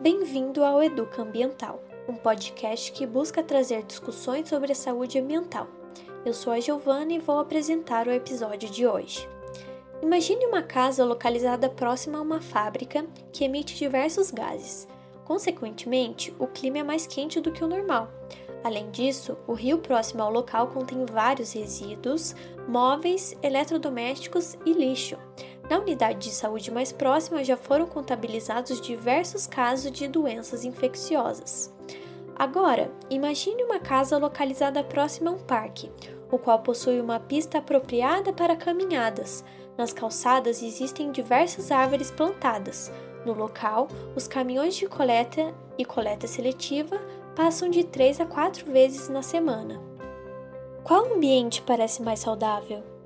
Bem-vindo 0.00 0.62
ao 0.62 0.80
Educa 0.80 1.22
Ambiental, 1.22 1.82
um 2.08 2.14
podcast 2.14 2.92
que 2.92 3.04
busca 3.04 3.42
trazer 3.42 3.82
discussões 3.82 4.48
sobre 4.48 4.70
a 4.70 4.74
saúde 4.74 5.18
ambiental. 5.18 5.66
Eu 6.24 6.32
sou 6.32 6.52
a 6.52 6.60
Giovana 6.60 7.14
e 7.14 7.18
vou 7.18 7.40
apresentar 7.40 8.06
o 8.06 8.12
episódio 8.12 8.70
de 8.70 8.86
hoje. 8.86 9.28
Imagine 10.00 10.46
uma 10.46 10.62
casa 10.62 11.04
localizada 11.04 11.68
próxima 11.68 12.18
a 12.18 12.22
uma 12.22 12.40
fábrica 12.40 13.04
que 13.32 13.44
emite 13.44 13.74
diversos 13.74 14.30
gases. 14.30 14.86
Consequentemente, 15.24 16.32
o 16.38 16.46
clima 16.46 16.78
é 16.78 16.84
mais 16.84 17.04
quente 17.04 17.40
do 17.40 17.50
que 17.50 17.64
o 17.64 17.68
normal. 17.68 18.08
Além 18.62 18.92
disso, 18.92 19.36
o 19.48 19.52
rio 19.52 19.78
próximo 19.78 20.22
ao 20.22 20.30
local 20.30 20.68
contém 20.68 21.04
vários 21.06 21.52
resíduos, 21.52 22.36
móveis, 22.68 23.36
eletrodomésticos 23.42 24.56
e 24.64 24.72
lixo. 24.72 25.18
Na 25.68 25.78
unidade 25.78 26.28
de 26.28 26.34
saúde 26.34 26.70
mais 26.70 26.92
próxima 26.92 27.44
já 27.44 27.56
foram 27.56 27.86
contabilizados 27.86 28.80
diversos 28.80 29.46
casos 29.46 29.92
de 29.92 30.08
doenças 30.08 30.64
infecciosas. 30.64 31.72
Agora, 32.34 32.90
imagine 33.10 33.64
uma 33.64 33.78
casa 33.78 34.16
localizada 34.16 34.82
próxima 34.82 35.30
a 35.30 35.34
um 35.34 35.38
parque, 35.38 35.90
o 36.30 36.38
qual 36.38 36.60
possui 36.60 37.00
uma 37.00 37.20
pista 37.20 37.58
apropriada 37.58 38.32
para 38.32 38.56
caminhadas. 38.56 39.44
Nas 39.76 39.92
calçadas 39.92 40.62
existem 40.62 41.10
diversas 41.10 41.70
árvores 41.70 42.10
plantadas. 42.10 42.90
No 43.26 43.34
local, 43.34 43.88
os 44.16 44.26
caminhões 44.26 44.74
de 44.74 44.86
coleta 44.86 45.54
e 45.76 45.84
coleta 45.84 46.26
seletiva 46.26 46.98
passam 47.36 47.68
de 47.68 47.84
3 47.84 48.20
a 48.20 48.26
4 48.26 48.70
vezes 48.72 49.08
na 49.08 49.22
semana. 49.22 49.80
Qual 50.82 51.12
ambiente 51.12 51.60
parece 51.62 52.02
mais 52.02 52.20
saudável? 52.20 52.97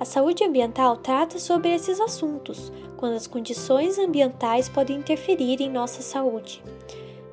A 0.00 0.06
saúde 0.06 0.42
ambiental 0.42 0.96
trata 0.96 1.38
sobre 1.38 1.74
esses 1.74 2.00
assuntos, 2.00 2.72
quando 2.96 3.16
as 3.16 3.26
condições 3.26 3.98
ambientais 3.98 4.66
podem 4.66 4.96
interferir 4.96 5.60
em 5.60 5.68
nossa 5.68 6.00
saúde. 6.00 6.62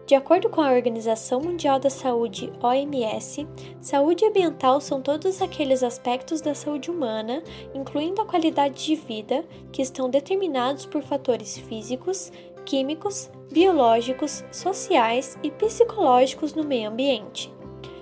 De 0.05 0.13
acordo 0.13 0.49
com 0.49 0.59
a 0.59 0.73
Organização 0.73 1.39
Mundial 1.39 1.79
da 1.79 1.89
Saúde, 1.89 2.51
OMS, 2.61 3.47
saúde 3.79 4.25
ambiental 4.25 4.81
são 4.81 5.01
todos 5.01 5.41
aqueles 5.41 5.81
aspectos 5.81 6.41
da 6.41 6.53
saúde 6.53 6.91
humana, 6.91 7.41
incluindo 7.73 8.21
a 8.21 8.25
qualidade 8.25 8.85
de 8.85 8.95
vida, 8.95 9.45
que 9.71 9.81
estão 9.81 10.09
determinados 10.09 10.85
por 10.85 11.01
fatores 11.01 11.57
físicos, 11.57 12.33
químicos, 12.65 13.29
biológicos, 13.49 14.43
sociais 14.51 15.37
e 15.41 15.49
psicológicos 15.51 16.53
no 16.53 16.65
meio 16.65 16.89
ambiente. 16.89 17.49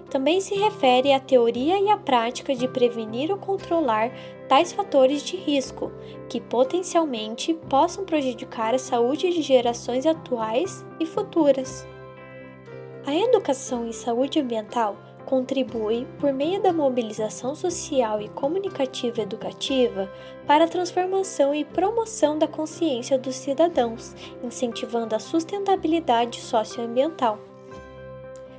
Também 0.09 0.39
se 0.39 0.55
refere 0.55 1.11
à 1.11 1.19
teoria 1.19 1.79
e 1.79 1.89
à 1.89 1.97
prática 1.97 2.55
de 2.55 2.67
prevenir 2.67 3.31
ou 3.31 3.37
controlar 3.37 4.11
tais 4.47 4.71
fatores 4.71 5.23
de 5.23 5.35
risco, 5.35 5.91
que 6.29 6.39
potencialmente 6.39 7.53
possam 7.69 8.05
prejudicar 8.05 8.75
a 8.75 8.79
saúde 8.79 9.31
de 9.31 9.41
gerações 9.41 10.05
atuais 10.05 10.85
e 10.99 11.05
futuras. 11.05 11.87
A 13.05 13.15
educação 13.15 13.87
em 13.87 13.91
saúde 13.91 14.39
ambiental 14.39 14.95
contribui, 15.25 16.07
por 16.19 16.31
meio 16.31 16.61
da 16.61 16.71
mobilização 16.71 17.55
social 17.55 18.21
e 18.21 18.29
comunicativa 18.29 19.21
educativa, 19.21 20.11
para 20.45 20.65
a 20.65 20.67
transformação 20.67 21.53
e 21.53 21.65
promoção 21.65 22.37
da 22.37 22.47
consciência 22.47 23.17
dos 23.17 23.35
cidadãos, 23.35 24.15
incentivando 24.43 25.15
a 25.15 25.19
sustentabilidade 25.19 26.39
socioambiental. 26.39 27.39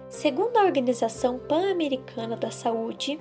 Segundo 0.08 0.56
a 0.56 0.64
Organização 0.64 1.36
Pan-Americana 1.36 2.36
da 2.36 2.50
Saúde, 2.50 3.18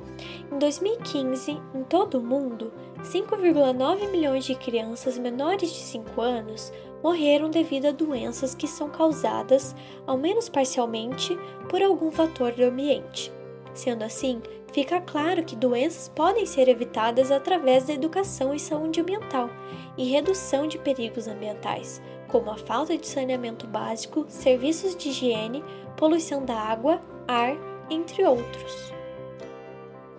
em 0.51 0.59
2015, 0.59 1.59
em 1.73 1.83
todo 1.83 2.19
o 2.19 2.23
mundo, 2.23 2.71
5,9 3.01 4.11
milhões 4.11 4.45
de 4.45 4.53
crianças 4.53 5.17
menores 5.17 5.71
de 5.71 5.79
5 5.79 6.21
anos 6.21 6.71
morreram 7.03 7.49
devido 7.49 7.87
a 7.87 7.91
doenças 7.91 8.53
que 8.53 8.67
são 8.67 8.89
causadas, 8.89 9.75
ao 10.05 10.15
menos 10.15 10.47
parcialmente, 10.47 11.37
por 11.69 11.81
algum 11.81 12.11
fator 12.11 12.51
do 12.51 12.63
ambiente. 12.63 13.31
Sendo 13.73 14.03
assim, 14.03 14.39
fica 14.75 14.99
claro 14.99 15.41
que 15.41 15.55
doenças 15.55 16.09
podem 16.09 16.45
ser 16.45 16.67
evitadas 16.67 17.31
através 17.31 17.85
da 17.85 17.93
educação 17.93 18.53
em 18.53 18.59
saúde 18.59 18.99
ambiental 18.99 19.49
e 19.97 20.11
redução 20.11 20.67
de 20.67 20.77
perigos 20.77 21.29
ambientais, 21.29 22.01
como 22.27 22.51
a 22.51 22.57
falta 22.57 22.97
de 22.97 23.07
saneamento 23.07 23.65
básico, 23.65 24.25
serviços 24.27 24.93
de 24.93 25.07
higiene, 25.07 25.63
poluição 25.95 26.43
da 26.43 26.59
água, 26.59 26.99
ar, 27.25 27.55
entre 27.89 28.25
outros. 28.25 28.91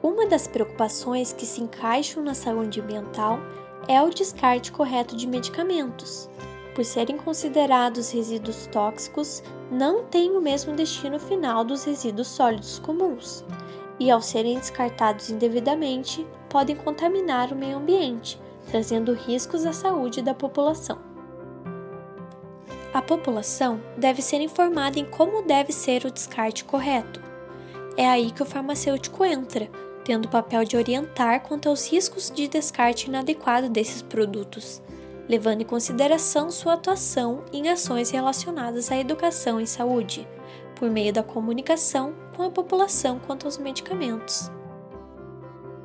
Uma 0.03 0.25
das 0.25 0.49
preocupações 0.49 1.35
que 1.35 1.45
se 1.45 1.61
encaixam 1.61 2.23
na 2.23 2.33
saúde 2.33 2.81
ambiental 2.81 3.39
é 3.87 4.01
o 4.01 4.09
descarte 4.09 4.73
correto 4.73 5.15
de 5.15 5.27
medicamentos. 5.27 6.31
Por 6.75 6.83
serem 6.83 7.19
considerados 7.19 8.11
resíduos 8.11 8.67
tóxicos, 8.69 9.43
não 9.71 10.05
têm 10.05 10.35
o 10.35 10.41
mesmo 10.41 10.75
destino 10.75 11.19
final 11.21 11.63
dos 11.63 11.85
resíduos 11.85 12.29
sólidos 12.29 12.79
comuns, 12.79 13.45
e 13.99 14.11
ao 14.11 14.21
serem 14.21 14.59
descartados 14.59 15.31
indevidamente, 15.31 16.27
podem 16.49 16.77
contaminar 16.77 17.53
o 17.53 17.57
meio 17.57 17.79
ambiente, 17.79 18.41
trazendo 18.71 19.13
riscos 19.13 19.65
à 19.65 19.73
saúde 19.73 20.23
da 20.23 20.35
população. 20.35 20.99
A 22.93 23.03
população 23.03 23.81
deve 23.97 24.23
ser 24.23 24.41
informada 24.41 24.99
em 24.99 25.05
como 25.05 25.43
deve 25.43 25.73
ser 25.73 26.05
o 26.05 26.11
descarte 26.11 26.65
correto. 26.65 27.21
É 27.97 28.09
aí 28.09 28.31
que 28.31 28.43
o 28.43 28.47
farmacêutico 28.47 29.25
entra, 29.25 29.69
tendo 30.05 30.27
o 30.27 30.31
papel 30.31 30.65
de 30.65 30.77
orientar 30.77 31.43
quanto 31.43 31.69
aos 31.69 31.91
riscos 31.91 32.31
de 32.31 32.49
descarte 32.49 33.09
inadequado 33.09 33.69
desses 33.69 34.03
produtos, 34.03 34.81
levando 35.29 35.63
em 35.63 35.67
consideração 35.67 36.51
sua 36.51 36.75
atuação 36.75 37.45
em 37.53 37.69
ações 37.69 38.11
relacionadas 38.11 38.91
à 38.91 38.97
educação 38.97 39.61
e 39.61 39.67
saúde, 39.67 40.27
por 40.77 40.89
meio 40.89 41.13
da 41.13 41.23
comunicação 41.23 42.15
com 42.37 42.45
a 42.45 42.51
população 42.51 43.19
quanto 43.19 43.47
aos 43.47 43.59
medicamentos. 43.59 44.51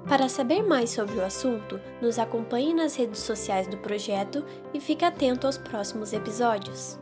Para 0.08 0.28
saber 0.28 0.62
mais 0.62 0.92
sobre 0.92 1.16
o 1.16 1.24
assunto, 1.24 1.80
nos 2.02 2.20
acompanhe 2.20 2.74
nas 2.74 2.96
redes 2.96 3.22
sociais 3.22 3.68
do 3.68 3.78
projeto 3.78 4.46
e 4.74 4.80
fique 4.80 5.06
atento 5.06 5.48
aos 5.48 5.58
próximos 5.58 6.12
episódios. 6.12 7.01